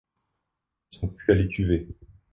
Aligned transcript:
Ils 0.93 0.97
sont 0.97 1.09
cuits 1.09 1.33
à 1.33 1.35
l'étuvée. 1.35 1.87